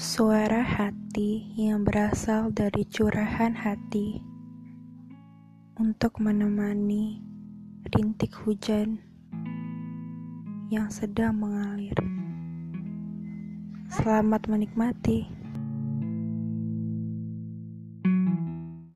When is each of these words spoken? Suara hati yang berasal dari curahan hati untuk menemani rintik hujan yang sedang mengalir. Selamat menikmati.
Suara 0.00 0.64
hati 0.64 1.52
yang 1.60 1.84
berasal 1.84 2.56
dari 2.56 2.88
curahan 2.88 3.52
hati 3.52 4.16
untuk 5.76 6.24
menemani 6.24 7.20
rintik 7.84 8.32
hujan 8.32 8.96
yang 10.72 10.88
sedang 10.88 11.36
mengalir. 11.36 11.92
Selamat 13.92 14.48
menikmati. 14.48 15.39